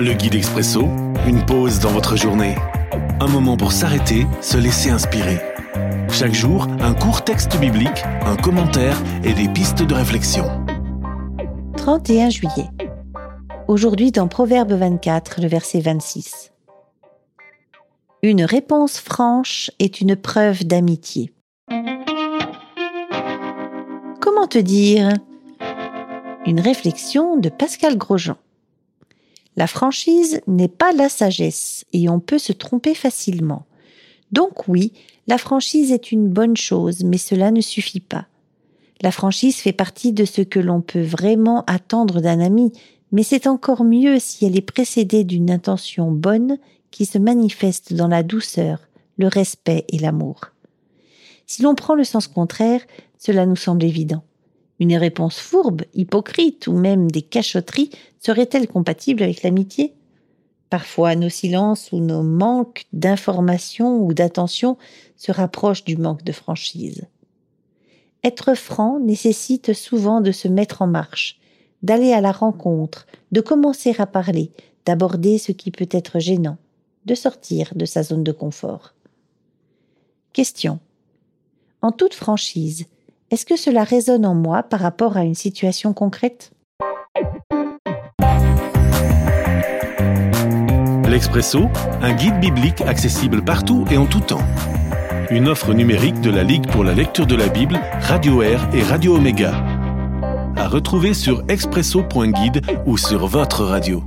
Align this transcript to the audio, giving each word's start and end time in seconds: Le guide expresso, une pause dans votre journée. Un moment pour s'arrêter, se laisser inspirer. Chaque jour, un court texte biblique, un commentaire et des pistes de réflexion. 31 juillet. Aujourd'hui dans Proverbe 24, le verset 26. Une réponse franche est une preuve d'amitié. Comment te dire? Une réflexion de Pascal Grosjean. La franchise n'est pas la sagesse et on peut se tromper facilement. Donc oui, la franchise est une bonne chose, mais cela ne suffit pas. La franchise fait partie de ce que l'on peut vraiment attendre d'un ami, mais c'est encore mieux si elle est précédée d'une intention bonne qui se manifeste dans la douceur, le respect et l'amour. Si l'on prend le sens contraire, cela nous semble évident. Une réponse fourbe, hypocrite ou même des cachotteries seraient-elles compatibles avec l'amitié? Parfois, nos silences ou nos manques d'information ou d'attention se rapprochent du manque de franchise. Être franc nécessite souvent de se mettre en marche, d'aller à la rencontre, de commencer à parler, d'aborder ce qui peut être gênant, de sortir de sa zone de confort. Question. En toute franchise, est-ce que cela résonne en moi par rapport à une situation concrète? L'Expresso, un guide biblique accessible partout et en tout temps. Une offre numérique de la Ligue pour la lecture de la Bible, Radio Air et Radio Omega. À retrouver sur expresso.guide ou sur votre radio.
Le 0.00 0.12
guide 0.12 0.36
expresso, 0.36 0.82
une 1.26 1.44
pause 1.44 1.80
dans 1.80 1.90
votre 1.90 2.14
journée. 2.14 2.54
Un 3.18 3.26
moment 3.26 3.56
pour 3.56 3.72
s'arrêter, 3.72 4.28
se 4.40 4.56
laisser 4.56 4.90
inspirer. 4.90 5.40
Chaque 6.08 6.34
jour, 6.34 6.68
un 6.78 6.94
court 6.94 7.24
texte 7.24 7.58
biblique, 7.58 8.04
un 8.24 8.36
commentaire 8.36 8.96
et 9.24 9.32
des 9.32 9.48
pistes 9.48 9.82
de 9.82 9.94
réflexion. 9.94 10.44
31 11.78 12.30
juillet. 12.30 12.68
Aujourd'hui 13.66 14.12
dans 14.12 14.28
Proverbe 14.28 14.72
24, 14.72 15.40
le 15.42 15.48
verset 15.48 15.80
26. 15.80 16.52
Une 18.22 18.44
réponse 18.44 19.00
franche 19.00 19.72
est 19.80 20.00
une 20.00 20.14
preuve 20.14 20.62
d'amitié. 20.64 21.32
Comment 24.20 24.46
te 24.48 24.58
dire? 24.58 25.12
Une 26.46 26.60
réflexion 26.60 27.36
de 27.36 27.48
Pascal 27.48 27.98
Grosjean. 27.98 28.36
La 29.58 29.66
franchise 29.66 30.40
n'est 30.46 30.68
pas 30.68 30.92
la 30.92 31.08
sagesse 31.08 31.84
et 31.92 32.08
on 32.08 32.20
peut 32.20 32.38
se 32.38 32.52
tromper 32.52 32.94
facilement. 32.94 33.66
Donc 34.30 34.68
oui, 34.68 34.92
la 35.26 35.36
franchise 35.36 35.90
est 35.90 36.12
une 36.12 36.28
bonne 36.28 36.56
chose, 36.56 37.02
mais 37.02 37.18
cela 37.18 37.50
ne 37.50 37.60
suffit 37.60 37.98
pas. 37.98 38.28
La 39.00 39.10
franchise 39.10 39.56
fait 39.56 39.72
partie 39.72 40.12
de 40.12 40.24
ce 40.24 40.42
que 40.42 40.60
l'on 40.60 40.80
peut 40.80 41.02
vraiment 41.02 41.64
attendre 41.66 42.20
d'un 42.20 42.38
ami, 42.38 42.70
mais 43.10 43.24
c'est 43.24 43.48
encore 43.48 43.82
mieux 43.82 44.20
si 44.20 44.46
elle 44.46 44.56
est 44.56 44.60
précédée 44.60 45.24
d'une 45.24 45.50
intention 45.50 46.12
bonne 46.12 46.58
qui 46.92 47.04
se 47.04 47.18
manifeste 47.18 47.94
dans 47.94 48.06
la 48.06 48.22
douceur, 48.22 48.86
le 49.16 49.26
respect 49.26 49.84
et 49.88 49.98
l'amour. 49.98 50.52
Si 51.48 51.62
l'on 51.62 51.74
prend 51.74 51.96
le 51.96 52.04
sens 52.04 52.28
contraire, 52.28 52.82
cela 53.18 53.44
nous 53.44 53.56
semble 53.56 53.82
évident. 53.82 54.22
Une 54.80 54.96
réponse 54.96 55.38
fourbe, 55.38 55.82
hypocrite 55.94 56.66
ou 56.66 56.72
même 56.72 57.10
des 57.10 57.22
cachotteries 57.22 57.90
seraient-elles 58.20 58.68
compatibles 58.68 59.22
avec 59.22 59.42
l'amitié? 59.42 59.94
Parfois, 60.70 61.16
nos 61.16 61.30
silences 61.30 61.92
ou 61.92 61.98
nos 61.98 62.22
manques 62.22 62.84
d'information 62.92 64.02
ou 64.02 64.12
d'attention 64.12 64.76
se 65.16 65.32
rapprochent 65.32 65.84
du 65.84 65.96
manque 65.96 66.24
de 66.24 66.32
franchise. 66.32 67.06
Être 68.22 68.54
franc 68.54 69.00
nécessite 69.00 69.72
souvent 69.72 70.20
de 70.20 70.32
se 70.32 70.48
mettre 70.48 70.82
en 70.82 70.86
marche, 70.86 71.40
d'aller 71.82 72.12
à 72.12 72.20
la 72.20 72.32
rencontre, 72.32 73.06
de 73.32 73.40
commencer 73.40 73.94
à 73.98 74.06
parler, 74.06 74.50
d'aborder 74.84 75.38
ce 75.38 75.52
qui 75.52 75.70
peut 75.70 75.88
être 75.90 76.18
gênant, 76.18 76.58
de 77.06 77.14
sortir 77.14 77.72
de 77.74 77.84
sa 77.84 78.02
zone 78.02 78.24
de 78.24 78.32
confort. 78.32 78.94
Question. 80.32 80.80
En 81.80 81.92
toute 81.92 82.14
franchise, 82.14 82.86
est-ce 83.30 83.44
que 83.44 83.56
cela 83.56 83.84
résonne 83.84 84.24
en 84.24 84.34
moi 84.34 84.62
par 84.62 84.80
rapport 84.80 85.16
à 85.16 85.24
une 85.24 85.34
situation 85.34 85.92
concrète? 85.92 86.50
L'Expresso, 91.08 91.68
un 92.00 92.12
guide 92.14 92.38
biblique 92.40 92.80
accessible 92.82 93.42
partout 93.42 93.84
et 93.90 93.96
en 93.96 94.06
tout 94.06 94.20
temps. 94.20 94.42
Une 95.30 95.48
offre 95.48 95.74
numérique 95.74 96.20
de 96.20 96.30
la 96.30 96.42
Ligue 96.42 96.70
pour 96.70 96.84
la 96.84 96.94
lecture 96.94 97.26
de 97.26 97.34
la 97.34 97.48
Bible, 97.48 97.78
Radio 98.00 98.42
Air 98.42 98.66
et 98.72 98.82
Radio 98.82 99.16
Omega. 99.16 99.52
À 100.56 100.68
retrouver 100.68 101.12
sur 101.12 101.44
expresso.guide 101.48 102.62
ou 102.86 102.96
sur 102.96 103.26
votre 103.26 103.64
radio. 103.64 104.02